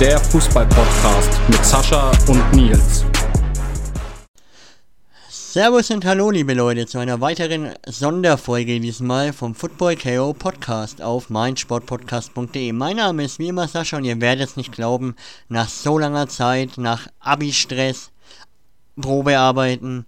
[0.00, 3.06] Der Fußball-Podcast mit Sascha und Nils.
[5.30, 11.30] Servus und hallo, liebe Leute, zu einer weiteren Sonderfolge diesmal vom Football KO Podcast auf
[11.30, 12.72] meinsportpodcast.de.
[12.72, 15.16] Mein Name ist wie immer Sascha und ihr werdet es nicht glauben,
[15.48, 18.10] nach so langer Zeit, nach Abi-Stress,
[19.00, 20.04] Probearbeiten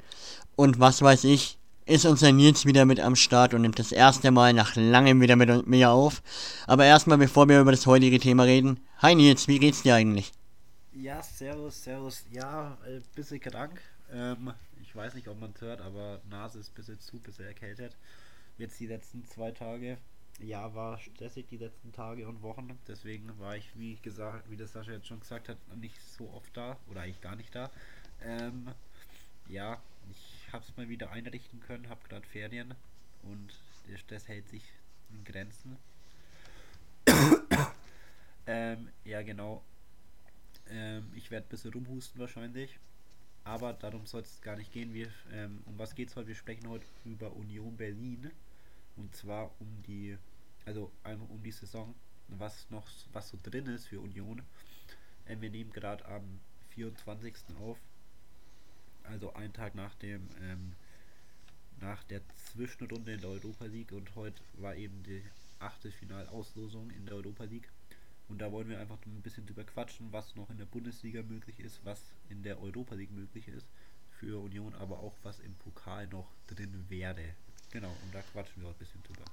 [0.55, 1.57] und was weiß ich,
[1.88, 5.37] ist unser Nils wieder mit am Start und nimmt das erste Mal nach langem wieder
[5.37, 6.23] mit mir auf.
[6.66, 10.32] Aber erstmal, bevor wir über das heutige Thema reden, hi Nils, wie geht's dir eigentlich?
[10.93, 12.24] Ja, servus, servus.
[12.30, 13.80] Ja, ein bisschen krank.
[14.12, 17.23] Ähm, ich weiß nicht, ob man es hört, aber Nase ist ein bisschen zu, ein
[17.23, 17.96] bisschen erkältet.
[18.59, 19.96] Jetzt die letzten zwei Tage.
[20.41, 22.79] Ja, war stressig die letzten Tage und Wochen.
[22.87, 26.55] Deswegen war ich, wie gesagt, wie das Sascha jetzt schon gesagt hat, nicht so oft
[26.55, 26.77] da.
[26.91, 27.70] Oder eigentlich gar nicht da.
[28.23, 28.68] Ähm,
[29.49, 29.79] ja,
[30.10, 32.74] ich habe es mal wieder einrichten können, habe gerade Ferien
[33.23, 33.54] und
[33.88, 34.63] der Stress hält sich
[35.10, 35.77] in Grenzen.
[38.46, 39.63] ähm, ja, genau.
[40.71, 42.79] Ähm, ich werde ein bisschen rumhusten wahrscheinlich.
[43.45, 44.93] Aber darum soll es gar nicht gehen.
[44.93, 46.29] Wir, ähm, um was geht es heute?
[46.29, 48.30] Wir sprechen heute über Union Berlin.
[48.96, 50.18] Und zwar um die,
[50.66, 51.95] also einmal um die Saison,
[52.29, 54.43] was noch, was so drin ist für Union.
[55.27, 56.40] Ähm, wir nehmen gerade am
[56.71, 57.35] 24.
[57.60, 57.79] auf
[59.09, 60.73] also einen Tag nach dem ähm,
[61.80, 62.20] nach der
[62.52, 65.22] Zwischenrunde in der Europa League und heute war eben die
[65.60, 67.69] achte Finalauslosung in der Europa League.
[68.28, 71.60] Und da wollen wir einfach ein bisschen drüber quatschen, was noch in der Bundesliga möglich
[71.60, 73.66] ist, was in der Europa League möglich ist
[74.19, 77.34] für Union, aber auch was im Pokal noch drin wäre.
[77.70, 79.25] Genau, und da quatschen wir ein bisschen drüber.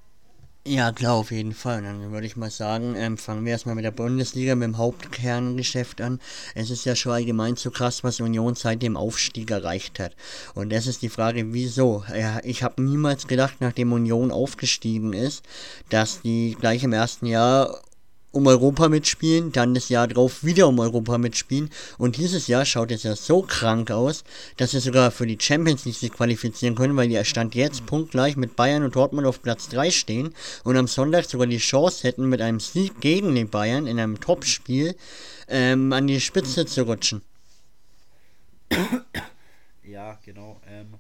[0.67, 1.83] Ja, klar, auf jeden Fall.
[1.83, 6.01] Dann würde ich mal sagen, ähm, fangen wir erstmal mit der Bundesliga, mit dem Hauptkerngeschäft
[6.01, 6.19] an.
[6.55, 10.15] Es ist ja schon allgemein so krass, was Union seit dem Aufstieg erreicht hat.
[10.55, 12.03] Und das ist die Frage, wieso?
[12.17, 15.43] Ja, ich habe niemals gedacht, nachdem Union aufgestiegen ist,
[15.89, 17.81] dass die gleich im ersten Jahr
[18.35, 22.91] um Europa mitspielen, dann das Jahr drauf wieder um Europa mitspielen und dieses Jahr schaut
[22.91, 24.23] es ja so krank aus,
[24.57, 28.35] dass sie sogar für die Champions League sich qualifizieren können, weil die Stand jetzt punktgleich
[28.35, 32.27] mit Bayern und Dortmund auf Platz 3 stehen und am Sonntag sogar die Chance hätten,
[32.27, 34.95] mit einem Sieg gegen den Bayern in einem Topspiel
[35.47, 37.21] ähm, an die Spitze zu rutschen.
[39.83, 40.59] Ja, genau.
[40.67, 40.95] Ähm,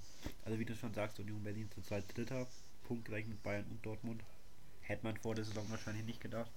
[0.45, 2.47] also wie du schon sagst, Union Berlin zurzeit Dritter,
[2.87, 4.21] punktgleich mit Bayern und Dortmund.
[4.81, 6.51] Hätte man vor der Saison wahrscheinlich nicht gedacht.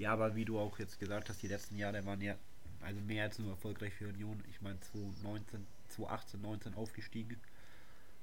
[0.00, 2.34] Ja, aber wie du auch jetzt gesagt hast, die letzten Jahre waren ja
[2.80, 4.42] also mehr als nur erfolgreich für Union.
[4.48, 7.38] Ich meine 2019, 2018, 19 aufgestiegen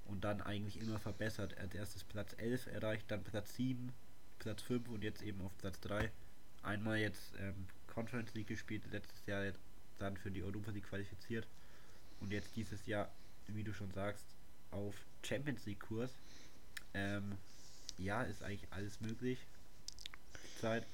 [0.06, 1.56] und dann eigentlich immer verbessert.
[1.60, 3.94] Als erstes Platz 11 erreicht, dann Platz 7,
[4.40, 6.12] Platz 5 und jetzt eben auf Platz 3.
[6.64, 9.44] Einmal jetzt ähm, Conference League gespielt, letztes Jahr
[10.00, 11.48] dann für die Europa League qualifiziert
[12.22, 13.12] und jetzt dieses Jahr,
[13.50, 14.26] wie du schon sagst,
[14.72, 16.10] auf Champions League Kurs.
[16.96, 17.38] Ähm,
[18.00, 19.46] ja, ist eigentlich alles möglich.
[20.60, 20.88] Zeit.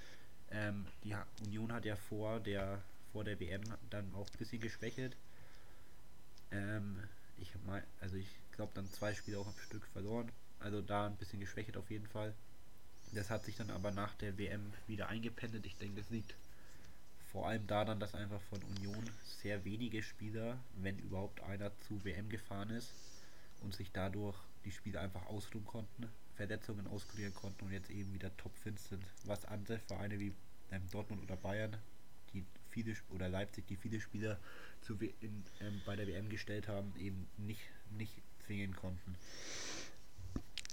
[0.54, 1.16] Ähm, die
[1.46, 2.82] Union hat ja vor der
[3.12, 5.16] vor der WM dann auch ein bisschen geschwächelt.
[6.52, 7.00] Ähm,
[7.38, 10.32] ich mein, also ich glaube dann zwei Spiele auch am Stück verloren.
[10.60, 12.34] Also da ein bisschen geschwächt auf jeden Fall.
[13.12, 15.66] Das hat sich dann aber nach der WM wieder eingependelt.
[15.66, 16.34] Ich denke, das liegt
[17.32, 19.10] vor allem daran, dass einfach von Union
[19.42, 22.92] sehr wenige Spieler, wenn überhaupt einer zu WM gefahren ist
[23.62, 26.10] und sich dadurch die Spiele einfach ausruhen konnten.
[26.36, 29.04] Verletzungen auskurieren konnten und jetzt eben wieder topfit sind.
[29.26, 30.34] Was andere Vereine wie
[30.72, 31.78] ähm, Dortmund oder Bayern,
[32.34, 34.40] die viele oder Leipzig, die viele Spieler
[34.82, 37.62] zu, in, ähm, bei der WM gestellt haben, eben nicht,
[37.98, 38.14] nicht
[38.46, 39.16] zwingen konnten.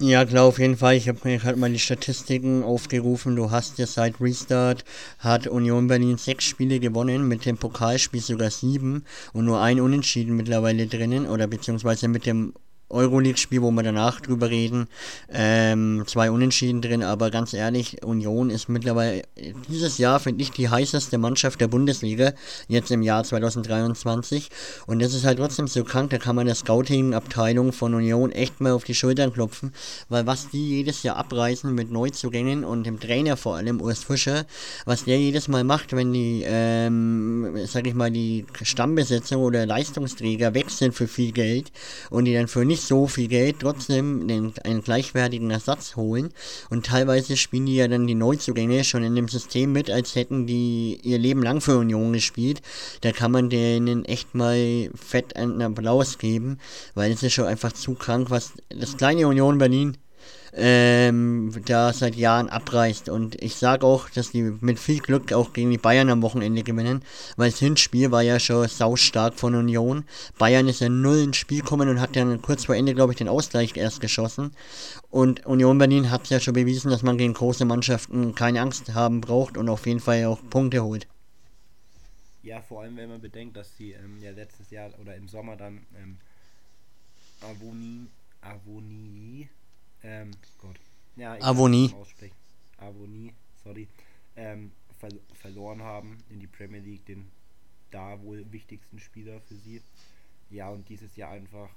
[0.02, 0.96] Ja, klar, auf jeden Fall.
[0.96, 3.36] Ich habe mir halt mal die Statistiken aufgerufen.
[3.36, 4.82] Du hast ja seit Restart
[5.18, 9.04] hat Union Berlin sechs Spiele gewonnen, mit dem Pokalspiel sogar sieben
[9.34, 12.54] und nur ein Unentschieden mittlerweile drinnen oder beziehungsweise mit dem
[12.90, 14.88] Euroleague-Spiel, wo wir danach drüber reden.
[15.32, 19.22] Ähm, zwei Unentschieden drin, aber ganz ehrlich, Union ist mittlerweile
[19.68, 22.32] dieses Jahr, finde ich, die heißeste Mannschaft der Bundesliga,
[22.68, 24.50] jetzt im Jahr 2023.
[24.86, 28.60] Und das ist halt trotzdem so krank, da kann man der Scouting-Abteilung von Union echt
[28.60, 29.72] mal auf die Schultern klopfen,
[30.08, 34.46] weil was die jedes Jahr abreißen mit Neuzugängen und dem Trainer vor allem, Urs Fischer,
[34.84, 40.54] was der jedes Mal macht, wenn die, ähm, sag ich mal, die Stammbesetzung oder Leistungsträger
[40.54, 41.70] wechseln für viel Geld
[42.10, 46.30] und die dann für nicht nicht so viel Geld trotzdem den, einen gleichwertigen Ersatz holen.
[46.70, 50.46] Und teilweise spielen die ja dann die Neuzugänge schon in dem System mit, als hätten
[50.46, 52.62] die ihr Leben lang für Union gespielt.
[53.02, 56.58] Da kann man denen echt mal fett einen Applaus geben,
[56.94, 59.96] weil es ist schon einfach zu krank, was das kleine Union Berlin
[60.52, 63.08] ähm, da seit Jahren abreißt.
[63.08, 66.62] Und ich sage auch, dass die mit viel Glück auch gegen die Bayern am Wochenende
[66.62, 67.02] gewinnen,
[67.36, 70.04] weil das Hinspiel war ja schon saustark von Union.
[70.38, 73.18] Bayern ist ja null ins Spiel gekommen und hat dann kurz vor Ende, glaube ich,
[73.18, 74.52] den Ausgleich erst geschossen.
[75.10, 79.20] Und Union Berlin hat ja schon bewiesen, dass man gegen große Mannschaften keine Angst haben
[79.20, 81.06] braucht und auf jeden Fall auch Punkte holt.
[82.42, 85.56] Ja, vor allem wenn man bedenkt, dass sie ähm, ja letztes Jahr oder im Sommer
[85.56, 86.16] dann ähm,
[87.42, 88.08] Avonie,
[88.40, 89.48] Avonie
[90.02, 90.78] ähm, Gott.
[91.16, 91.94] Ja, ich Avonie.
[92.78, 93.32] Avonie,
[93.62, 93.88] sorry.
[94.36, 97.30] Ähm, ver verloren haben in die Premier League, den
[97.90, 99.82] da wohl wichtigsten Spieler für sie.
[100.50, 101.70] Ja, und dieses Jahr einfach,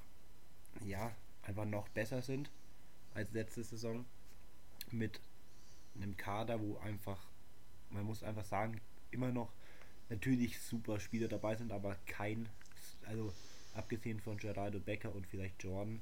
[0.85, 1.11] ja,
[1.43, 2.49] einfach noch besser sind
[3.13, 4.05] als letzte Saison.
[4.91, 5.19] Mit
[5.95, 7.19] einem Kader, wo einfach,
[7.89, 8.81] man muss einfach sagen,
[9.11, 9.51] immer noch
[10.09, 12.49] natürlich super Spieler dabei sind, aber kein,
[13.05, 13.33] also
[13.73, 16.01] abgesehen von Gerardo Becker und vielleicht Jordan,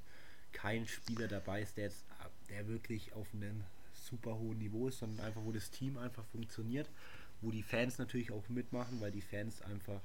[0.53, 2.05] kein Spieler dabei ist, der jetzt
[2.51, 3.63] der wirklich auf einem
[3.93, 6.89] super hohen Niveau ist, sondern einfach, wo das Team einfach funktioniert,
[7.41, 10.01] wo die Fans natürlich auch mitmachen, weil die Fans einfach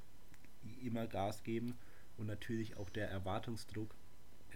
[0.82, 1.76] immer Gas geben
[2.16, 3.94] und natürlich auch der Erwartungsdruck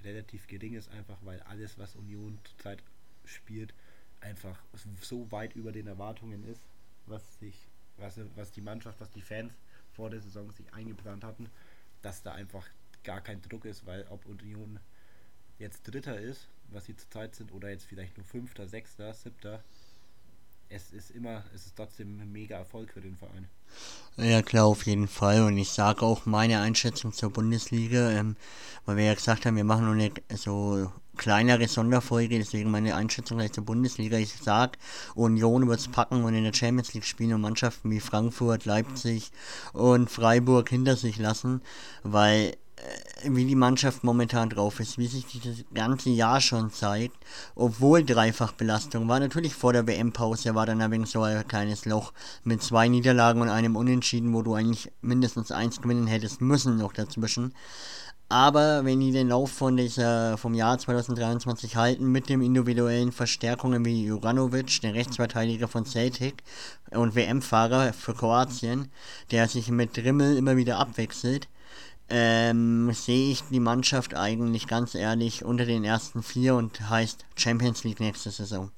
[0.05, 2.83] relativ gering ist, einfach weil alles, was Union zurzeit
[3.25, 3.75] spielt,
[4.21, 4.59] einfach
[5.03, 6.63] so weit über den Erwartungen ist,
[7.07, 7.67] was sich,
[7.97, 9.53] was, was die Mannschaft, was die Fans
[9.93, 11.51] vor der Saison sich eingeplant hatten,
[12.03, 12.67] dass da einfach
[13.05, 14.79] gar kein Druck ist, weil ob Union
[15.61, 19.63] jetzt Dritter ist, was sie zurzeit sind, oder jetzt vielleicht nur Fünfter, Sechster, Siebter,
[20.71, 23.49] es ist immer, es ist trotzdem ein mega Erfolg für den Verein.
[24.17, 25.43] Ja, klar, auf jeden Fall.
[25.43, 28.37] Und ich sage auch meine Einschätzung zur Bundesliga, ähm,
[28.87, 33.37] weil wir ja gesagt haben, wir machen nur eine so kleinere Sonderfolge, deswegen meine Einschätzung
[33.37, 34.17] gleich zur Bundesliga.
[34.17, 34.79] Ich sage,
[35.15, 39.31] Union wird es packen und in der Champions League spielen und Mannschaften wie Frankfurt, Leipzig
[39.75, 41.61] und Freiburg hinter sich lassen,
[42.03, 47.19] weil äh, wie die Mannschaft momentan drauf ist, wie sich das ganze Jahr schon zeigt,
[47.55, 49.21] obwohl Dreifachbelastung war.
[49.21, 52.15] Natürlich vor der WM-Pause war dann ein so ein kleines Loch
[52.45, 56.95] mit zwei Niederlagen und einem Unentschieden, wo du eigentlich mindestens eins gewinnen hättest müssen noch
[56.95, 57.53] dazwischen.
[58.31, 63.85] Aber wenn die den Lauf von dieser, vom Jahr 2023 halten, mit den individuellen Verstärkungen
[63.85, 66.45] wie Juranovic, der Rechtsverteidiger von Celtic
[66.93, 68.89] und WM-Fahrer für Kroatien,
[69.33, 71.49] der sich mit Drimmel immer wieder abwechselt,
[72.09, 77.83] ähm, sehe ich die Mannschaft eigentlich ganz ehrlich unter den ersten vier und heißt Champions
[77.83, 78.71] League nächste Saison.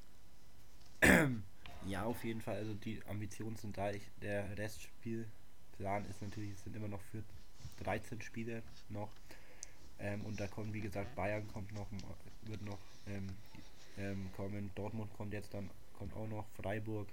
[1.85, 2.55] Ja, auf jeden Fall.
[2.55, 3.91] Also die Ambitionen sind da.
[3.91, 7.21] Ich, der Restspielplan ist natürlich, es sind immer noch für
[7.83, 9.09] 13 Spiele noch.
[10.03, 11.87] Ähm, und da kommt, wie gesagt, Bayern kommt noch,
[12.43, 12.77] wird noch
[13.07, 13.27] ähm,
[13.97, 14.69] ähm, kommen.
[14.75, 16.45] Dortmund kommt jetzt dann, kommt auch noch.
[16.61, 17.07] Freiburg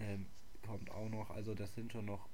[0.00, 0.26] ähm,
[0.66, 1.30] kommt auch noch.
[1.30, 2.28] Also das sind schon noch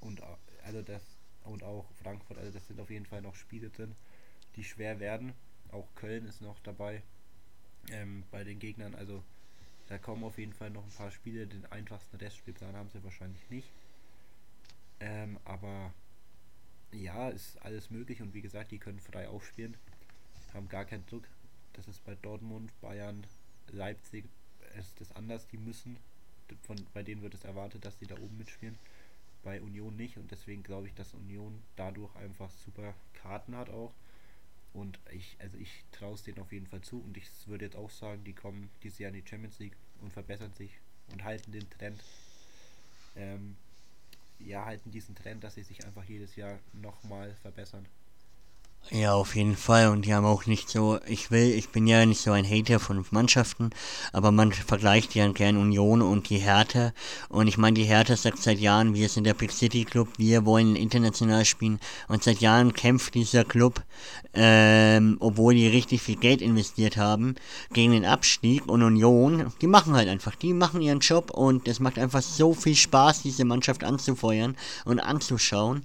[0.00, 0.22] und
[0.64, 1.02] also das
[1.44, 2.38] und auch Frankfurt.
[2.38, 3.94] Also das sind auf jeden Fall noch Spiele drin,
[4.56, 5.34] die schwer werden.
[5.72, 7.02] Auch Köln ist noch dabei
[7.90, 8.94] ähm, bei den Gegnern.
[8.94, 9.22] Also
[9.88, 11.46] da kommen auf jeden Fall noch ein paar Spiele.
[11.46, 13.68] Den einfachsten Restspielplan haben sie wahrscheinlich nicht.
[15.00, 15.92] Ähm, aber
[16.92, 19.76] ja, ist alles möglich und wie gesagt, die können frei aufspielen,
[20.54, 21.24] haben gar keinen Druck.
[21.74, 23.26] Das ist bei Dortmund, Bayern,
[23.68, 24.24] Leipzig
[24.78, 25.46] ist das anders.
[25.48, 25.98] Die müssen,
[26.62, 28.78] von, bei denen wird es erwartet, dass sie da oben mitspielen
[29.46, 33.92] bei Union nicht und deswegen glaube ich, dass Union dadurch einfach super Karten hat auch.
[34.72, 37.76] Und ich, also ich traue es denen auf jeden Fall zu und ich würde jetzt
[37.76, 40.72] auch sagen, die kommen dieses Jahr in die Champions League und verbessern sich
[41.12, 42.02] und halten den Trend.
[43.14, 43.56] Ähm,
[44.38, 47.86] ja, halten diesen Trend, dass sie sich einfach jedes Jahr nochmal verbessern.
[48.92, 49.88] Ja, auf jeden Fall.
[49.88, 52.78] Und die haben auch nicht so, ich will, ich bin ja nicht so ein Hater
[52.78, 53.70] von Mannschaften,
[54.12, 56.92] aber man vergleicht ja gern Union und die Hertha.
[57.28, 60.44] Und ich meine, die Hertha sagt seit Jahren, wir sind der Big City Club, wir
[60.46, 61.80] wollen international spielen.
[62.06, 63.82] Und seit Jahren kämpft dieser Club,
[64.34, 67.34] ähm, obwohl die richtig viel Geld investiert haben,
[67.72, 68.68] gegen den Abstieg.
[68.68, 72.54] Und Union, die machen halt einfach, die machen ihren Job und es macht einfach so
[72.54, 75.84] viel Spaß, diese Mannschaft anzufeuern und anzuschauen.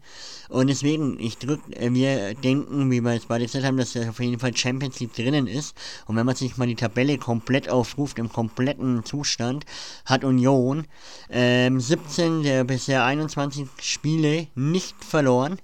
[0.52, 4.10] Und deswegen, ich drück, äh, wir denken, wie wir jetzt beide gesagt haben, dass er
[4.10, 5.76] auf jeden Fall Champions League drinnen ist.
[6.08, 9.66] Und wenn man sich mal die Tabelle komplett aufruft, im kompletten Zustand,
[10.06, 10.88] hat Union
[11.30, 15.58] ähm, 17 der bisher 21 Spiele nicht verloren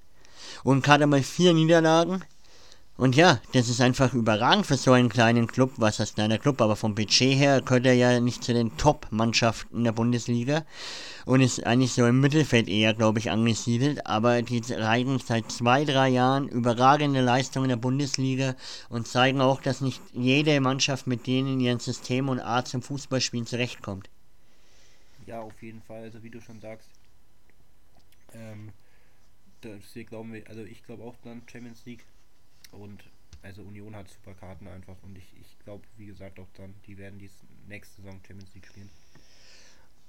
[0.64, 2.24] und gerade mal vier Niederlagen.
[2.98, 5.74] Und ja, das ist einfach überragend für so einen kleinen Club.
[5.78, 6.60] Was heißt kleiner Club?
[6.62, 10.66] Aber vom Budget her gehört er ja nicht zu den Top-Mannschaften der Bundesliga.
[11.26, 14.08] Und ist eigentlich so im Mittelfeld eher, glaube ich, angesiedelt.
[14.08, 18.56] Aber die zeigen seit zwei, drei Jahren überragende Leistungen in der Bundesliga
[18.90, 22.82] und zeigen auch, dass nicht jede Mannschaft mit denen in ihrem System und Art zum
[22.82, 24.10] Fußballspielen zurechtkommt.
[25.28, 26.02] Ja, auf jeden Fall.
[26.02, 26.90] Also wie du schon sagst,
[28.34, 28.72] ähm,
[29.62, 32.06] das hier glauben wir, also ich glaube auch dann Champions League
[32.72, 33.04] und
[33.42, 36.98] also Union hat super Karten einfach und ich, ich glaube, wie gesagt, auch dann, die
[36.98, 37.30] werden die
[37.68, 38.90] nächste Saison Champions League spielen.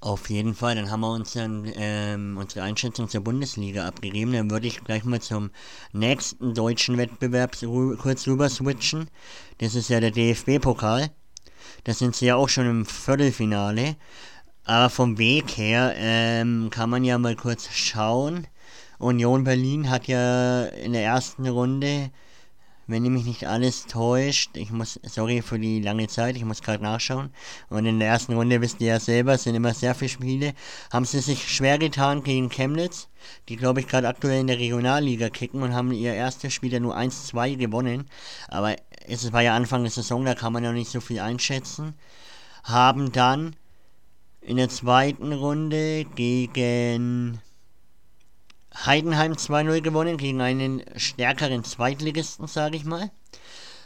[0.00, 4.32] Auf jeden Fall, dann haben wir uns dann ähm, unsere Einschätzung zur Bundesliga abgegeben.
[4.32, 5.50] Dann würde ich gleich mal zum
[5.92, 7.56] nächsten deutschen Wettbewerb
[7.98, 9.10] kurz rüber switchen.
[9.58, 11.10] Das ist ja der DFB-Pokal.
[11.82, 13.96] Da sind sie ja auch schon im Viertelfinale.
[14.64, 18.46] Aber vom Weg her ähm, kann man ja mal kurz schauen.
[18.98, 22.10] Union Berlin hat ja in der ersten Runde
[22.88, 26.82] wenn mich nicht alles täuscht, ich muss, sorry für die lange Zeit, ich muss gerade
[26.82, 27.30] nachschauen.
[27.68, 30.54] Und in der ersten Runde wisst ihr ja selber, sind immer sehr viele Spiele.
[30.90, 33.08] Haben sie sich schwer getan gegen Chemnitz,
[33.50, 36.80] die glaube ich gerade aktuell in der Regionalliga kicken und haben ihr erstes Spiel ja
[36.80, 38.06] nur 1-2 gewonnen.
[38.48, 38.74] Aber
[39.06, 41.92] es war ja Anfang der Saison, da kann man ja nicht so viel einschätzen.
[42.64, 43.54] Haben dann
[44.40, 47.38] in der zweiten Runde gegen
[48.86, 53.10] Heidenheim 2-0 gewonnen gegen einen stärkeren Zweitligisten, sage ich mal.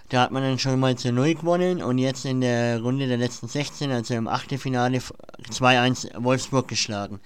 [0.09, 3.17] Da hat man dann schon mal zu 0 gewonnen und jetzt in der Runde der
[3.17, 7.21] letzten 16, also im Achtelfinale, 2-1 Wolfsburg geschlagen.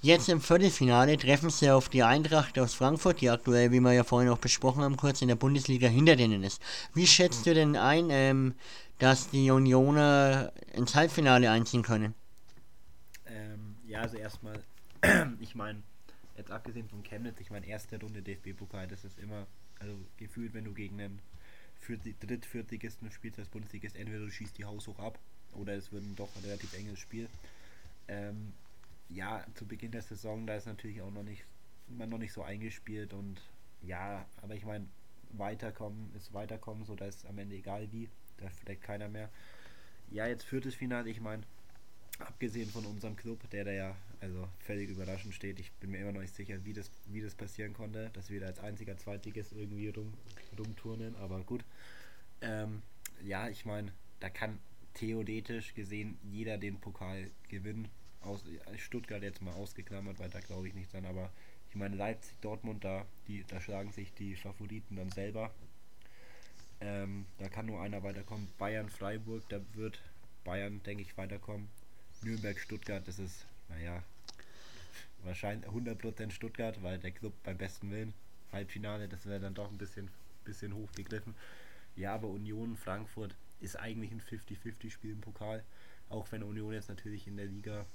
[0.00, 4.04] Jetzt im Viertelfinale treffen sie auf die Eintracht aus Frankfurt, die aktuell, wie wir ja
[4.04, 6.60] vorhin auch besprochen haben, kurz in der Bundesliga hinter denen ist.
[6.92, 8.54] Wie schätzt du denn ein, ähm,
[8.98, 12.14] dass die Unioner ins Halbfinale einziehen können?
[13.26, 14.60] Ähm, ja, also erstmal,
[15.40, 15.82] ich meine,
[16.52, 19.46] abgesehen von Chemnitz, ich meine, erste Runde DFB-Pokal, das ist immer,
[19.78, 21.20] also gefühlt, wenn du gegen einen
[22.20, 25.18] Dritt-, Viertligisten spielst als Bundesligist, entweder du schießt die Haus hoch ab
[25.52, 27.28] oder es wird ein doch ein relativ enges Spiel.
[28.08, 28.52] Ähm,
[29.08, 31.44] ja, zu Beginn der Saison, da ist natürlich auch noch nicht,
[31.88, 33.40] man noch nicht so eingespielt und
[33.82, 34.86] ja, aber ich meine,
[35.32, 39.28] weiterkommen ist weiterkommen, so da ist am Ende egal wie, da deckt keiner mehr.
[40.10, 41.42] Ja, jetzt viertes Finale, ich meine,
[42.18, 45.58] abgesehen von unserem Club, der da ja also völlig überraschend steht.
[45.58, 48.40] Ich bin mir immer noch nicht sicher, wie das, wie das passieren konnte, dass wir
[48.40, 50.14] da als einziger Zweitligist irgendwie rum,
[50.56, 51.64] rumturnen, aber gut.
[52.40, 52.82] Ähm,
[53.24, 54.58] ja, ich meine, da kann
[54.94, 57.88] theoretisch gesehen jeder den Pokal gewinnen.
[58.20, 58.44] Aus,
[58.76, 61.32] Stuttgart jetzt mal ausgeklammert, weil da glaube ich nicht dran, aber
[61.68, 65.50] ich meine Leipzig, Dortmund, da, die, da schlagen sich die Favoriten dann selber.
[66.80, 68.46] Ähm, da kann nur einer weiterkommen.
[68.58, 70.00] Bayern, Freiburg, da wird
[70.44, 71.68] Bayern, denke ich, weiterkommen.
[72.22, 74.02] Nürnberg, Stuttgart, das ist, naja,
[75.22, 78.14] wahrscheinlich 100% Stuttgart, weil der Club beim besten Willen,
[78.52, 80.10] Halbfinale, das wäre dann doch ein bisschen,
[80.44, 81.34] bisschen hochgegriffen.
[81.96, 85.62] Ja, aber Union Frankfurt ist eigentlich ein 50-50-Spiel im Pokal,
[86.10, 87.86] auch wenn Union jetzt natürlich in der Liga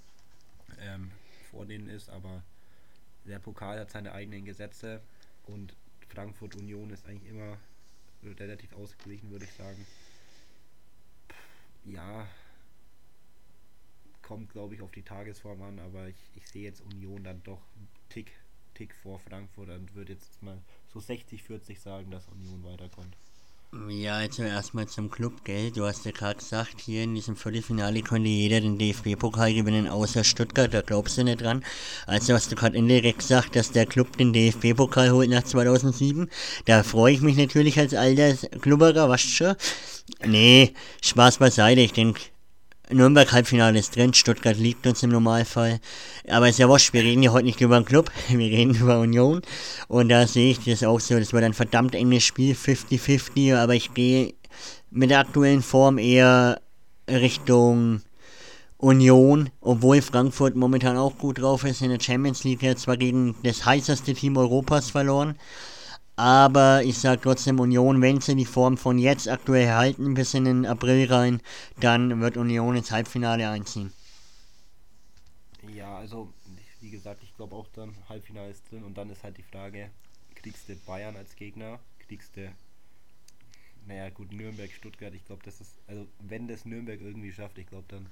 [0.79, 1.11] ähm,
[1.51, 2.43] vor denen ist, aber
[3.25, 5.01] der Pokal hat seine eigenen Gesetze
[5.45, 5.75] und
[6.09, 7.57] Frankfurt Union ist eigentlich immer
[8.23, 9.85] relativ ausgeglichen, würde ich sagen.
[11.85, 12.27] Ja,
[14.27, 17.61] kommt, glaube ich, auf die Tagesform an, aber ich, ich sehe jetzt Union dann doch
[17.75, 18.31] einen Tick,
[18.73, 20.61] Tick vor Frankfurt und würde jetzt mal
[20.93, 23.15] so 60-40 sagen, dass Union weiterkommt.
[23.89, 25.71] Ja, also erstmal zum Club, gell?
[25.71, 30.23] Du hast ja gerade gesagt, hier in diesem Viertelfinale konnte jeder den DFB-Pokal gewinnen, außer
[30.23, 31.63] Stuttgart, da glaubst du nicht dran.
[32.05, 36.29] Also hast du gerade indirekt gesagt, dass der Club den DFB-Pokal holt nach 2007.
[36.65, 39.55] Da freue ich mich natürlich als alter Klubberer, du schon?
[40.25, 42.21] Nee, Spaß beiseite, ich denke,
[42.89, 45.79] Nürnberg Halbfinale ist drin, Stuttgart liegt uns im Normalfall.
[46.27, 48.99] Aber ist ja wurscht, wir reden ja heute nicht über einen Club, wir reden über
[48.99, 49.41] Union.
[49.87, 53.75] Und da sehe ich das auch so, das wird ein verdammt enges Spiel, 50-50, aber
[53.75, 54.33] ich gehe
[54.89, 56.61] mit der aktuellen Form eher
[57.09, 58.01] Richtung
[58.77, 63.35] Union, obwohl Frankfurt momentan auch gut drauf ist in der Champions League, jetzt zwar gegen
[63.43, 65.35] das heißeste Team Europas verloren.
[66.17, 70.45] Aber ich sage trotzdem Union, wenn sie die Form von jetzt aktuell halten bis in
[70.45, 71.41] den April rein,
[71.79, 73.93] dann wird Union ins Halbfinale einziehen.
[75.75, 76.33] Ja, also
[76.81, 79.89] wie gesagt, ich glaube auch dann Halbfinale ist drin und dann ist halt die Frage,
[80.35, 82.51] kriegst du Bayern als Gegner, kriegst du
[83.87, 87.67] naja gut, Nürnberg, Stuttgart, ich glaube, das ist, also wenn das Nürnberg irgendwie schafft, ich
[87.67, 88.07] glaube dann,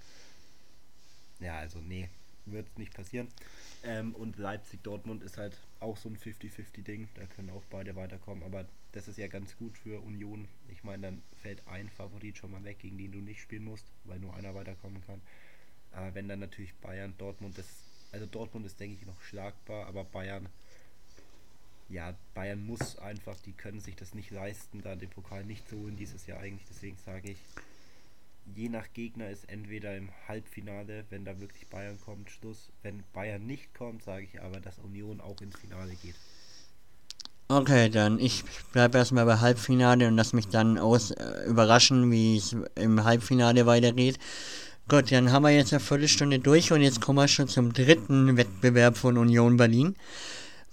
[1.40, 2.10] ja, also nee,
[2.46, 3.28] wird nicht passieren.
[3.84, 7.10] Ähm, und Leipzig-Dortmund ist halt auch so ein 50-50-Ding.
[7.16, 8.44] Da können auch beide weiterkommen.
[8.44, 10.48] Aber das ist ja ganz gut für Union.
[10.70, 13.86] Ich meine, dann fällt ein Favorit schon mal weg, gegen den du nicht spielen musst,
[14.06, 15.22] weil nur einer weiterkommen kann.
[15.92, 17.68] Aber wenn dann natürlich Bayern, Dortmund, das,
[18.12, 20.48] also Dortmund ist, denke ich, noch schlagbar, aber Bayern,
[21.90, 25.78] ja, Bayern muss einfach, die können sich das nicht leisten, da den Pokal nicht zu
[25.78, 26.68] holen dieses Jahr eigentlich.
[26.70, 27.38] Deswegen sage ich,
[28.54, 32.70] je nach Gegner ist entweder im Halbfinale, wenn da wirklich Bayern kommt, Schluss.
[32.84, 36.16] Wenn Bayern nicht kommt, sage ich aber, dass Union auch ins Finale geht.
[37.48, 42.38] Okay, dann ich bleibe erstmal bei Halbfinale und lass mich dann aus äh, überraschen, wie
[42.38, 44.18] es im Halbfinale weitergeht.
[44.88, 48.38] Gut, dann haben wir jetzt eine Viertelstunde durch und jetzt kommen wir schon zum dritten
[48.38, 49.96] Wettbewerb von Union Berlin.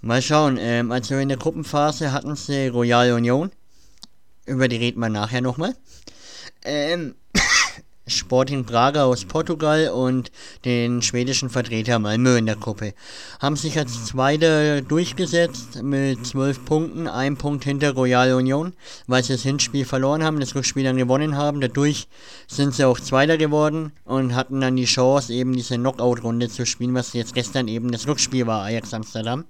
[0.00, 3.50] Mal schauen, ähm, also in der Gruppenphase hatten sie Royal Union,
[4.46, 5.74] über die reden wir nachher nochmal.
[6.64, 7.14] Ähm,
[8.12, 10.30] Sporting Braga aus Portugal und
[10.64, 12.94] den schwedischen Vertreter Malmö in der Gruppe.
[13.40, 18.74] Haben sich als Zweiter durchgesetzt mit zwölf Punkten, ein Punkt hinter Royal Union,
[19.06, 21.60] weil sie das Hinspiel verloren haben, das Rückspiel dann gewonnen haben.
[21.60, 22.08] Dadurch
[22.46, 26.94] sind sie auch Zweiter geworden und hatten dann die Chance, eben diese Knockout-Runde zu spielen,
[26.94, 29.44] was jetzt gestern eben das Rückspiel war, Ajax Amsterdam.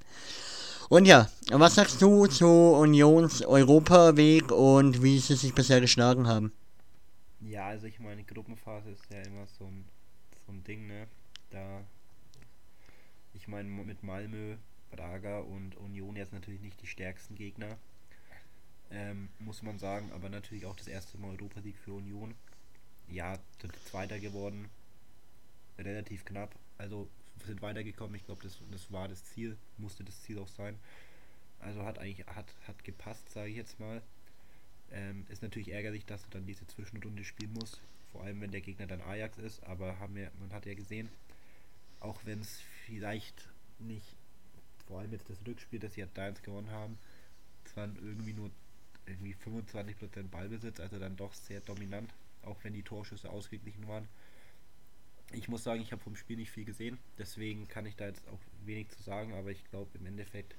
[0.88, 6.52] Und ja, was sagst du zu Unions Europaweg und wie sie sich bisher geschlagen haben?
[7.44, 9.84] Ja, also ich meine, Gruppenphase ist ja immer so ein,
[10.46, 11.08] so ein Ding, ne?
[11.50, 11.84] Da,
[13.34, 14.56] ich meine, mit Malmö,
[14.90, 17.78] Braga und Union jetzt natürlich nicht die stärksten Gegner,
[18.90, 22.34] ähm, muss man sagen, aber natürlich auch das erste Mal Europa League für Union.
[23.08, 24.68] Ja, sind Zweiter geworden,
[25.78, 27.08] relativ knapp, also
[27.46, 30.78] sind weitergekommen, ich glaube, das, das war das Ziel, musste das Ziel auch sein.
[31.60, 34.02] Also hat eigentlich, hat, hat gepasst, sage ich jetzt mal.
[34.92, 37.80] Ähm, ist natürlich ärgerlich, dass du dann diese Zwischenrunde spielen musst.
[38.12, 39.64] Vor allem, wenn der Gegner dann Ajax ist.
[39.64, 41.08] Aber haben wir, man hat ja gesehen,
[42.00, 44.16] auch wenn es vielleicht nicht,
[44.86, 46.98] vor allem jetzt das Rückspiel, das sie da jetzt gewonnen haben,
[47.64, 48.50] es waren irgendwie nur
[49.06, 54.08] irgendwie 25% Ballbesitz, also dann doch sehr dominant, auch wenn die Torschüsse ausgeglichen waren.
[55.32, 58.26] Ich muss sagen, ich habe vom Spiel nicht viel gesehen, deswegen kann ich da jetzt
[58.28, 60.54] auch wenig zu sagen, aber ich glaube im Endeffekt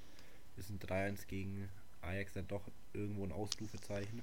[0.56, 1.68] ist ein 3-1 gegen
[2.00, 4.22] Ajax dann doch irgendwo ein Ausrufezeichen.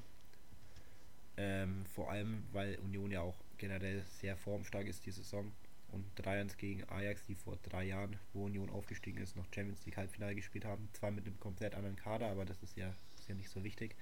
[1.37, 5.51] Ähm, vor allem, weil Union ja auch generell sehr formstark ist die Saison.
[5.91, 9.97] Und 3-1 gegen Ajax, die vor drei Jahren, wo Union aufgestiegen ist, noch Champions League
[9.97, 10.87] Halbfinale gespielt haben.
[10.93, 13.95] Zwar mit einem komplett anderen Kader, aber das ist ja, ist ja nicht so wichtig.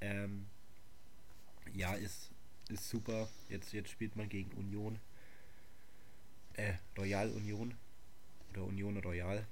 [0.00, 0.46] Ähm,
[1.72, 2.30] ja, ist,
[2.68, 3.28] ist super.
[3.48, 4.98] Jetzt, jetzt spielt man gegen Union.
[6.54, 7.74] Äh, Royal Union.
[8.50, 9.46] Oder Union Royal.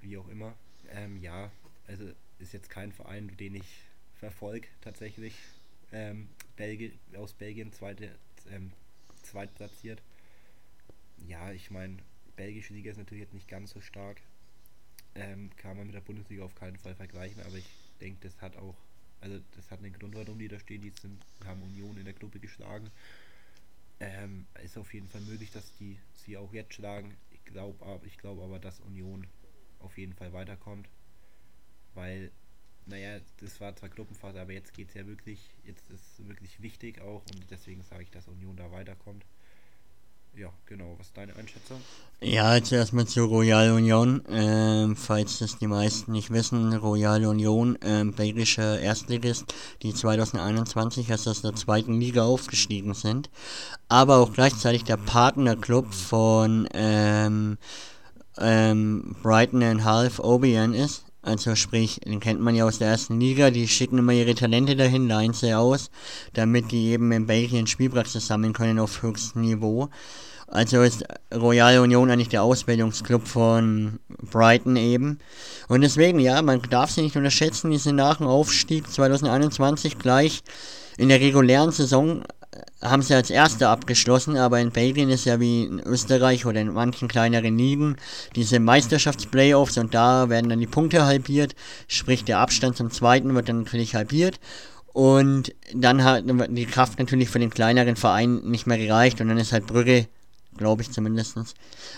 [0.00, 0.54] Wie auch immer.
[0.90, 1.50] Ähm, ja,
[1.86, 3.84] also ist jetzt kein Verein, den ich
[4.16, 5.34] verfolge tatsächlich.
[5.92, 8.10] Ähm, Belgi aus Belgien zweite,
[8.50, 8.72] ähm,
[9.22, 10.02] zweitplatziert.
[11.26, 11.98] Ja, ich meine,
[12.36, 14.20] belgische Liga ist natürlich jetzt nicht ganz so stark.
[15.14, 17.68] Ähm, kann man mit der Bundesliga auf keinen Fall vergleichen, aber ich
[18.00, 18.74] denke, das hat auch,
[19.20, 20.82] also das hat einen Grund, warum die da stehen.
[20.82, 22.90] Die sind, haben Union in der Gruppe geschlagen.
[24.00, 27.16] Ähm, ist auf jeden Fall möglich, dass die sie auch jetzt schlagen.
[27.30, 29.26] Ich glaube ich glaub aber, dass Union
[29.78, 30.88] auf jeden Fall weiterkommt
[31.94, 32.30] weil,
[32.86, 37.00] naja, das war zwar Gruppenphase, aber jetzt geht es ja wirklich, jetzt ist wirklich wichtig
[37.00, 39.24] auch und deswegen sage ich, dass Union da weiterkommt.
[40.36, 40.96] Ja, genau.
[40.98, 41.80] Was ist deine Einschätzung?
[42.20, 44.22] Ja, jetzt erstmal zu Royal Union.
[44.28, 51.28] Ähm, falls das die meisten nicht wissen, Royal Union, ähm, belgischer Erstligist, die 2021 erst
[51.28, 53.30] aus der zweiten Liga aufgestiegen sind.
[53.88, 57.56] Aber auch gleichzeitig der Partnerclub von ähm,
[58.38, 61.03] ähm, Brighton and Half Obion ist.
[61.24, 64.76] Also sprich, den kennt man ja aus der ersten Liga, die schicken immer ihre Talente
[64.76, 65.90] dahin, leihen sie aus,
[66.34, 69.88] damit die eben in Belgien Spielpraxis sammeln können auf höchstem Niveau.
[70.48, 71.02] Also ist
[71.34, 75.18] Royal Union eigentlich der Ausbildungsclub von Brighton eben.
[75.68, 80.42] Und deswegen, ja, man darf sie nicht unterschätzen, die sind nach dem Aufstieg 2021 gleich
[80.98, 82.22] in der regulären Saison
[82.82, 86.72] haben sie als Erster abgeschlossen, aber in Belgien ist ja wie in Österreich oder in
[86.72, 87.96] manchen kleineren Ligen
[88.36, 91.54] diese Meisterschaftsplayoffs und da werden dann die Punkte halbiert,
[91.88, 94.38] sprich der Abstand zum Zweiten wird dann natürlich halbiert
[94.94, 99.38] und dann hat die Kraft natürlich für den kleineren Verein nicht mehr gereicht und dann
[99.38, 100.06] ist halt Brügge,
[100.56, 101.36] glaube ich zumindest,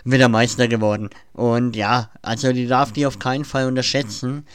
[0.05, 1.11] wieder Meister geworden.
[1.35, 4.47] Und ja, also die darf die auf keinen Fall unterschätzen.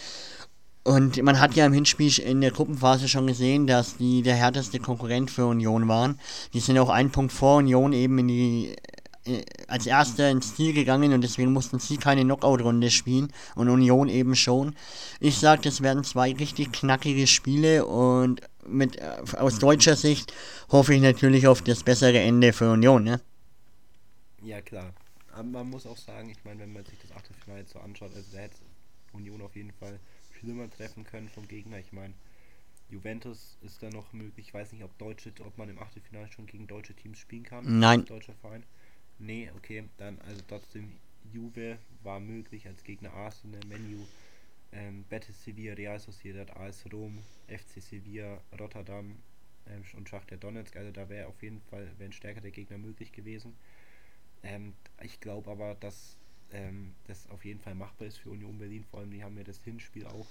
[0.84, 4.80] Und man hat ja im Hinspiel in der Gruppenphase schon gesehen, dass die der härteste
[4.80, 6.20] Konkurrent für Union waren.
[6.54, 8.76] Die sind auch einen Punkt vor Union eben in die
[9.26, 14.10] äh, als erster ins Ziel gegangen und deswegen mussten sie keine Knockout-Runde spielen und Union
[14.10, 14.76] eben schon.
[15.20, 20.34] Ich sage, das werden zwei richtig knackige Spiele und mit äh, aus deutscher Sicht
[20.70, 23.22] hoffe ich natürlich auf das bessere Ende für Union, ne?
[24.44, 24.92] Ja klar.
[25.34, 28.12] Aber man muss auch sagen, ich meine, wenn man sich das Achtelfinale jetzt so anschaut,
[28.16, 28.58] also da hätte
[29.14, 30.00] Union auf jeden Fall
[30.42, 31.80] schlimmer treffen können vom Gegner.
[31.80, 32.14] Ich meine,
[32.90, 34.48] Juventus ist da noch möglich.
[34.48, 37.80] Ich weiß nicht, ob deutsche, ob man im Achtelfinale schon gegen deutsche Teams spielen kann.
[37.80, 38.06] Nein.
[38.06, 38.64] Deutscher Verein.
[39.20, 40.92] Nee, okay, dann also trotzdem
[41.32, 44.06] Juve war möglich als Gegner Arsenal, Menu,
[44.72, 49.16] ähm, Betis Sevilla, Real Sociedad, AS Rom, FC Sevilla, Rotterdam
[49.68, 50.76] ähm, und Schachter Donetsk.
[50.76, 53.56] Also da wäre auf jeden Fall wäre ein stärker der Gegner möglich gewesen.
[54.44, 54.74] Ähm,
[55.04, 56.18] ich glaube aber, dass
[56.54, 58.84] ähm, das auf jeden Fall machbar ist für Union Berlin.
[58.90, 60.28] Vor allem, die haben ja das Hinspiel auch,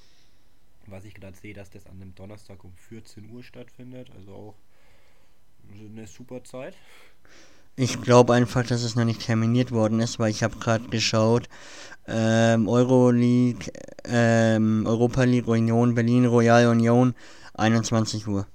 [0.87, 4.11] was ich gerade sehe, dass das an einem Donnerstag um 14 Uhr stattfindet.
[4.16, 4.54] Also auch
[5.70, 6.74] eine super Zeit.
[7.76, 11.48] Ich glaube einfach, dass es noch nicht terminiert worden ist, weil ich habe gerade geschaut,
[12.06, 13.72] ähm, Euroleague,
[14.04, 17.14] ähm, Europa League, Union Berlin, Royal Union,
[17.54, 18.46] 21 Uhr.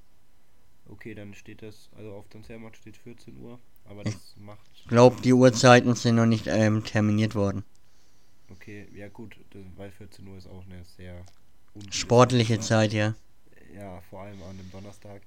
[0.88, 4.60] Okay, dann steht das, also auf Transfermarkt steht 14 Uhr, aber das macht.
[4.76, 7.64] Ich glaube, die Uhrzeiten sind noch nicht ähm, terminiert worden.
[8.52, 9.36] Okay, ja gut,
[9.76, 11.24] weil 14 Uhr ist auch eine sehr
[11.90, 12.94] Sportliche Zeit.
[12.94, 13.16] Ja.
[13.76, 15.22] Ja, vor allem an einem Donnerstag.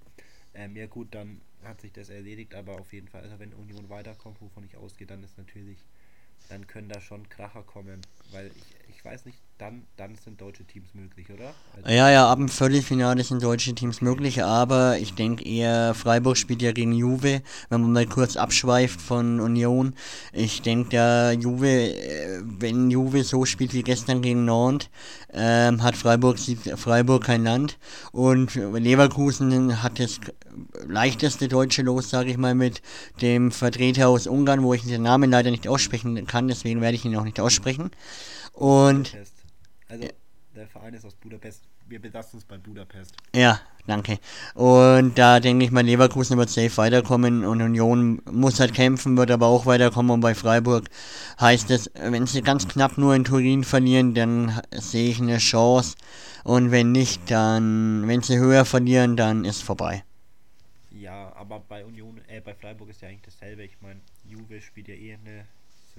[0.55, 3.89] Ähm, ja gut, dann hat sich das erledigt, aber auf jeden Fall, also wenn Union
[3.89, 5.79] weiterkommt, wovon ich ausgehe, dann ist natürlich,
[6.49, 8.01] dann können da schon Kracher kommen,
[8.33, 11.53] weil ich, ich weiß nicht, dann, dann sind deutsche Teams möglich, oder?
[11.77, 16.37] Also, Ja, ja, ab dem Viertelfinale sind deutsche Teams möglich, aber ich denke eher, Freiburg
[16.37, 19.95] spielt ja gegen Juve, wenn man mal kurz abschweift von Union.
[20.33, 24.91] Ich denke, da Juve, äh, wenn Juve so spielt wie gestern gegen Nantes,
[25.33, 26.39] ähm, hat Freiburg,
[26.77, 27.79] Freiburg kein Land
[28.13, 30.21] und Leverkusen hat das
[30.87, 32.81] leichteste deutsche Los, sage ich mal, mit
[33.21, 37.05] dem Vertreter aus Ungarn, wo ich den Namen leider nicht aussprechen kann, deswegen werde ich
[37.05, 37.91] ihn auch nicht aussprechen.
[38.59, 39.35] Und Budapest.
[39.89, 40.09] Also,
[40.57, 41.63] der Verein ist aus Budapest.
[41.87, 43.15] Wir belassen uns bei Budapest.
[43.33, 44.19] Ja, danke.
[44.55, 49.31] Und da denke ich mal, Leverkusen wird safe weiterkommen und Union muss halt kämpfen, wird
[49.31, 50.11] aber auch weiterkommen.
[50.11, 50.89] Und bei Freiburg
[51.41, 55.95] heißt es, wenn sie ganz knapp nur in Turin verlieren, dann sehe ich eine Chance.
[56.43, 60.03] Und wenn nicht, dann, wenn sie höher verlieren, dann ist vorbei.
[60.91, 63.63] Ja, aber bei Union, äh, bei Freiburg ist ja eigentlich dasselbe.
[63.63, 65.47] Ich meine, Juve spielt ja eh eine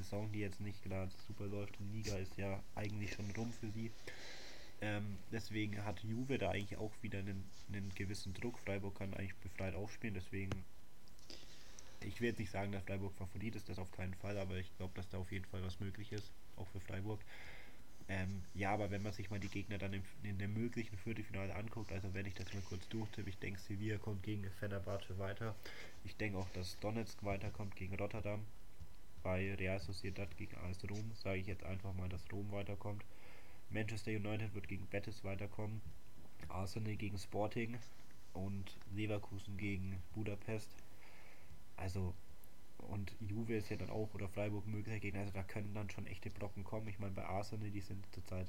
[0.03, 1.77] Saison, die jetzt nicht gerade super läuft.
[1.79, 3.91] Die Liga ist ja eigentlich schon rum für sie.
[4.81, 8.59] Ähm, deswegen hat Juve da eigentlich auch wieder einen, einen gewissen Druck.
[8.59, 10.51] Freiburg kann eigentlich befreit aufspielen, deswegen.
[12.01, 14.73] Ich will jetzt nicht sagen, dass Freiburg Favorit ist, das auf keinen Fall, aber ich
[14.77, 17.19] glaube, dass da auf jeden Fall was möglich ist, auch für Freiburg.
[18.07, 21.53] Ähm, ja, aber wenn man sich mal die Gegner dann im, in dem möglichen Viertelfinale
[21.53, 25.55] anguckt, also wenn ich das mal kurz durchtippe, ich denke, Sevilla kommt gegen Fenerbahce weiter.
[26.05, 28.45] Ich denke auch, dass Donetsk weiterkommt gegen Rotterdam.
[29.23, 33.03] Bei Real Sociedad gegen AS Rom sage ich jetzt einfach mal, dass Rom weiterkommt.
[33.69, 35.81] Manchester United wird gegen Betis weiterkommen.
[36.47, 37.77] Arsenal gegen Sporting
[38.33, 40.69] und Leverkusen gegen Budapest.
[41.77, 42.13] Also
[42.77, 45.21] und Juve ist ja dann auch oder Freiburg möglicher Gegner.
[45.21, 46.87] Also da können dann schon echte Brocken kommen.
[46.87, 48.47] Ich meine bei Arsenal, die sind zurzeit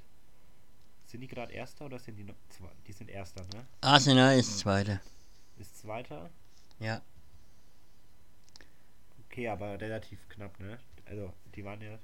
[1.11, 2.71] sind die gerade Erster oder sind die noch zwei?
[2.87, 3.67] Die sind Erster, ne?
[3.81, 5.01] Arsenal ist Zweiter.
[5.59, 6.31] Ist Zweiter.
[6.79, 7.03] Ja.
[9.31, 10.79] Okay, aber relativ knapp, ne?
[11.05, 11.99] Also die waren ja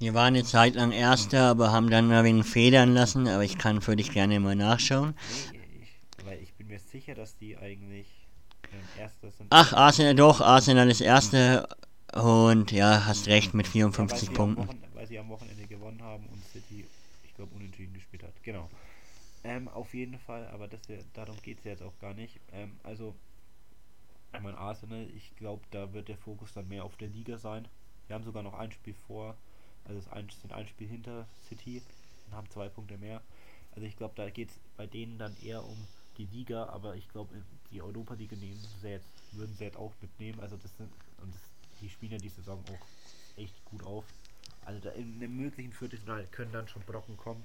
[0.00, 3.56] Die waren eine Zeit lang Erster, aber haben dann ein wenig federn lassen, aber ich
[3.56, 5.14] kann für dich gerne mal nachschauen.
[5.52, 8.06] Nee, ich, weil ich bin mir sicher, dass die eigentlich
[8.72, 9.46] ähm, Erster sind.
[9.50, 11.66] Ach, Arsenal, doch, Arsenal ist Erster
[12.12, 14.82] und ja, hast recht mit Ja, weil 54 sie am Punkten.
[14.92, 16.84] Weil sie am Wochenende gewonnen haben und City,
[17.24, 18.34] ich glaube, unentschieden gespielt hat.
[18.42, 18.68] Genau.
[19.44, 22.38] Ähm, auf jeden Fall, aber das ja, darum geht es jetzt auch gar nicht.
[22.52, 23.14] Ähm, also,
[24.32, 27.66] ich meine, Arsenal, ich glaube, da wird der Fokus dann mehr auf der Liga sein.
[28.06, 29.36] Wir haben sogar noch ein Spiel vor,
[29.84, 31.82] also sind ein Spiel hinter City
[32.26, 33.22] und haben zwei Punkte mehr.
[33.72, 35.76] Also ich glaube, da geht es bei denen dann eher um
[36.16, 37.34] die Liga, aber ich glaube,
[37.70, 40.40] die Europa League nehmen sie jetzt, würden sie jetzt auch mitnehmen.
[40.40, 40.90] Also das sind,
[41.22, 41.42] und das,
[41.80, 44.04] die spielen ja die Saison auch echt gut auf.
[44.64, 47.44] Also da in einem möglichen Viertelfinale können dann schon Brocken kommen.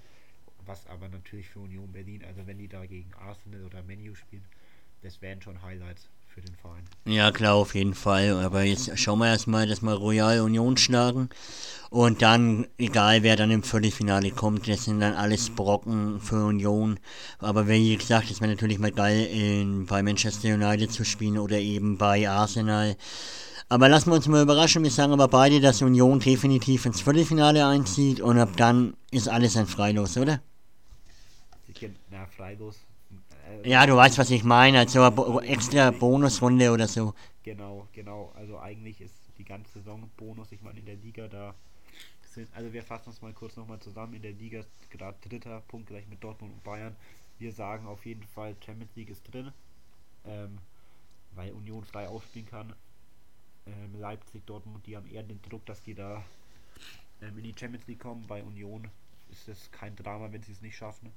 [0.65, 4.45] Was aber natürlich für Union Berlin, also wenn die da gegen Arsenal oder Menu spielen,
[5.03, 6.83] das wären schon Highlights für den Verein.
[7.05, 8.31] Ja, klar, auf jeden Fall.
[8.43, 11.29] Aber jetzt schauen wir erstmal, dass wir Royal Union schlagen.
[11.89, 16.99] Und dann, egal wer dann im Viertelfinale kommt, das sind dann alles Brocken für Union.
[17.39, 21.57] Aber wie gesagt, es wäre natürlich mal geil, in, bei Manchester United zu spielen oder
[21.57, 22.97] eben bei Arsenal.
[23.69, 24.83] Aber lassen wir uns mal überraschen.
[24.83, 28.19] Wir sagen aber beide, dass Union definitiv ins Viertelfinale einzieht.
[28.19, 30.41] Und ab dann ist alles ein Freilos, oder?
[32.11, 32.75] Na, Freilos.
[33.63, 34.79] Ja, du weißt, was ich meine.
[34.79, 37.13] Also Bo extra Bonusrunde oder so.
[37.43, 38.31] Genau, genau.
[38.35, 40.51] Also eigentlich ist die ganze Saison Bonus.
[40.51, 41.53] Ich meine, in der Liga da
[42.21, 44.13] sind, also wir fassen uns mal kurz nochmal zusammen.
[44.13, 46.95] In der Liga ist gerade dritter Punkt gleich mit Dortmund und Bayern.
[47.39, 49.51] Wir sagen auf jeden Fall, Champions League ist drin,
[50.25, 50.57] ähm,
[51.33, 52.73] weil Union frei aufspielen kann.
[53.65, 56.23] Ähm, Leipzig, Dortmund, die haben eher den Druck, dass die da
[57.21, 58.25] ähm, in die Champions League kommen.
[58.27, 58.87] Bei Union
[59.31, 61.11] ist es kein Drama, wenn sie es nicht schaffen.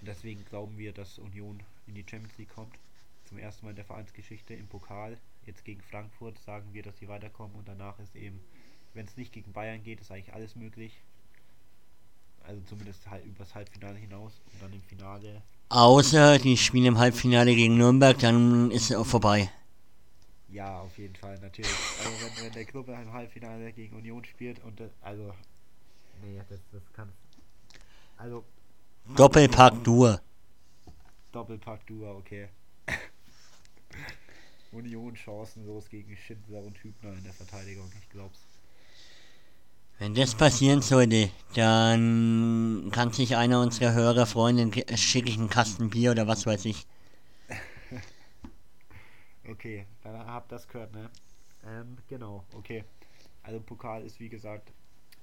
[0.00, 2.74] Deswegen glauben wir, dass Union in die Champions League kommt.
[3.24, 5.18] Zum ersten Mal in der Vereinsgeschichte im Pokal.
[5.44, 8.40] Jetzt gegen Frankfurt sagen wir, dass sie weiterkommen und danach ist eben,
[8.94, 11.00] wenn es nicht gegen Bayern geht, ist eigentlich alles möglich.
[12.46, 15.42] Also zumindest halt übers Halbfinale hinaus und dann im Finale.
[15.68, 19.50] Außer die spielen im Halbfinale gegen Nürnberg, dann ist es auch vorbei.
[20.50, 21.70] Ja, auf jeden Fall, natürlich.
[21.98, 25.34] Also wenn, wenn der Club im Halbfinale gegen Union spielt und das, also.
[26.22, 27.12] Nee, das, das kann.
[28.16, 28.44] Also
[29.16, 30.20] Doppelpack Dur.
[31.32, 32.48] Doppelpack Dua, okay.
[34.72, 38.40] Union chancenlos gegen Schindler und Hübner in der Verteidigung, ich glaub's.
[39.98, 45.50] Wenn das passieren sollte, dann kann sich einer unserer Hörer freuen, dann schicke ich einen
[45.50, 46.86] Kasten Bier oder was weiß ich.
[49.48, 51.10] okay, dann habt das gehört, ne?
[51.66, 52.84] Ähm, genau, okay.
[53.42, 54.70] Also Pokal ist wie gesagt,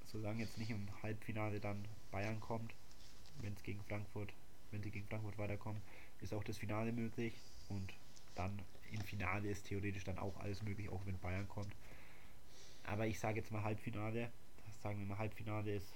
[0.06, 2.74] solange jetzt nicht im Halbfinale dann Bayern kommt,
[3.42, 4.34] wenn es gegen Frankfurt,
[4.72, 5.82] wenn sie gegen Frankfurt weiterkommen,
[6.22, 7.34] ist auch das Finale möglich
[7.70, 7.94] und
[8.36, 11.74] dann im Finale ist theoretisch dann auch alles möglich, auch wenn Bayern kommt.
[12.84, 14.30] Aber ich sage jetzt mal Halbfinale,
[14.82, 15.88] sagen wir mal Halbfinale ist,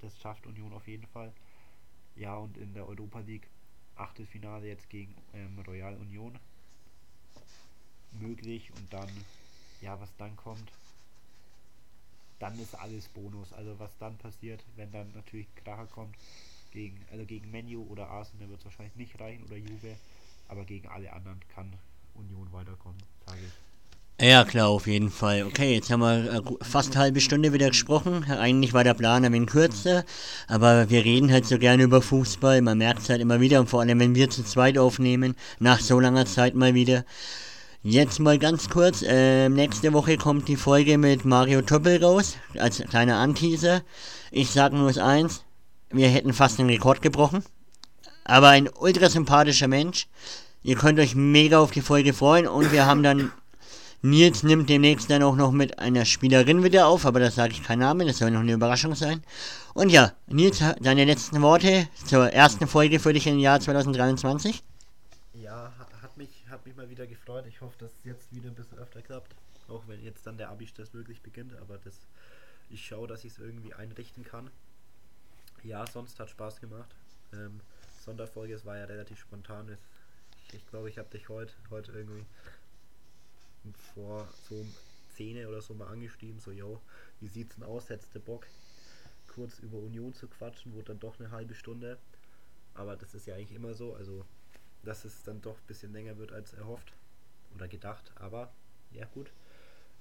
[0.00, 1.32] das schafft Union auf jeden Fall.
[2.16, 3.48] Ja, und in der Europa League
[3.94, 6.38] Achtelfinale jetzt gegen ähm, Royal Union
[8.12, 9.24] möglich und dann,
[9.80, 10.72] ja, was dann kommt,
[12.42, 13.52] dann ist alles Bonus.
[13.52, 16.16] Also was dann passiert, wenn dann natürlich Kracher kommt,
[16.72, 19.96] gegen, also gegen Menu oder Arsenal wird es wahrscheinlich nicht reichen oder Juve,
[20.48, 21.72] aber gegen alle anderen kann
[22.14, 23.52] Union weiterkommen, sage ich.
[24.20, 25.44] Ja, klar, auf jeden Fall.
[25.44, 28.24] Okay, jetzt haben wir äh, fast eine halbe Stunde wieder gesprochen.
[28.24, 30.04] Eigentlich war der Plan ein wenig kürzer,
[30.46, 32.60] aber wir reden halt so gerne über Fußball.
[32.60, 35.80] Man merkt es halt immer wieder und vor allem, wenn wir zu zweit aufnehmen, nach
[35.80, 37.04] so langer Zeit mal wieder.
[37.84, 42.78] Jetzt mal ganz kurz, äh, nächste Woche kommt die Folge mit Mario Töppel raus, als
[42.78, 43.82] kleiner Anteaser.
[44.30, 45.42] Ich sage nur eins,
[45.90, 47.42] wir hätten fast den Rekord gebrochen.
[48.22, 50.06] Aber ein ultra sympathischer Mensch.
[50.62, 53.32] Ihr könnt euch mega auf die Folge freuen und wir haben dann
[54.00, 57.64] Nils nimmt demnächst dann auch noch mit einer Spielerin wieder auf, aber das sage ich
[57.64, 59.24] keinen Namen, das soll noch eine Überraschung sein.
[59.74, 64.62] Und ja, Nils, deine letzten Worte zur ersten Folge für dich im Jahr 2023?
[66.62, 67.44] Hat mich, mal wieder gefreut.
[67.48, 69.34] Ich hoffe, dass es jetzt wieder ein bisschen öfter klappt.
[69.66, 71.96] Auch wenn jetzt dann der Abi-Stress wirklich beginnt, aber das,
[72.70, 74.48] ich schaue, dass ich es irgendwie einrichten kann.
[75.64, 76.94] Ja, sonst hat Spaß gemacht.
[77.32, 77.58] Ähm,
[78.04, 79.76] Sonderfolge, es war ja relativ spontan.
[80.52, 82.24] Ich glaube, ich habe dich heute, heute irgendwie
[83.92, 84.64] vor so
[85.16, 86.80] 10 oder so mal angeschrieben, so, yo,
[87.18, 88.46] wie sieht's denn aus, hättest du Bock,
[89.26, 91.98] kurz über Union zu quatschen, wurde dann doch eine halbe Stunde.
[92.74, 94.24] Aber das ist ja eigentlich immer so, also
[94.84, 96.92] dass es dann doch ein bisschen länger wird als erhofft
[97.54, 98.12] oder gedacht.
[98.16, 98.52] Aber
[98.92, 99.30] ja gut,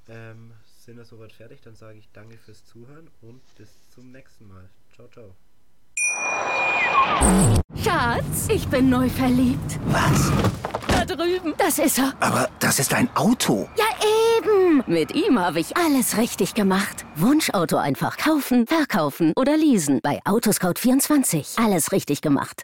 [0.07, 4.47] ähm, sind wir soweit fertig, dann sage ich danke fürs Zuhören und bis zum nächsten
[4.47, 4.69] Mal.
[4.95, 5.35] Ciao, ciao.
[7.83, 9.79] Schatz, ich bin neu verliebt.
[9.85, 10.31] Was?
[10.87, 11.53] Da drüben.
[11.57, 12.13] Das ist er.
[12.19, 13.69] Aber das ist ein Auto.
[13.77, 13.85] Ja,
[14.37, 14.83] eben.
[14.87, 17.05] Mit ihm habe ich alles richtig gemacht.
[17.15, 19.99] Wunschauto einfach kaufen, verkaufen oder leasen.
[20.01, 21.63] Bei Autoscout24.
[21.63, 22.63] Alles richtig gemacht.